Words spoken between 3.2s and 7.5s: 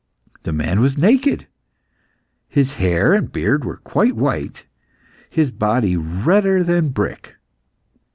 beard were quite white, and his body redder than brick.